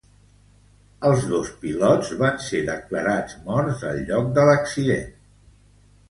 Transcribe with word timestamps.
Els 1.09 1.25
dos 1.33 1.49
pilots 1.65 2.07
van 2.21 2.39
ser 2.45 2.61
declarats 2.69 3.35
morts 3.49 3.83
al 3.91 4.01
lloc 4.07 4.31
de 4.39 4.47
l'accident. 4.51 5.13